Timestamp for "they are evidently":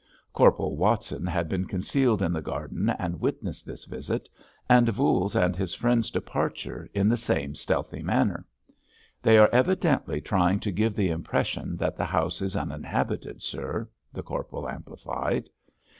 9.21-10.19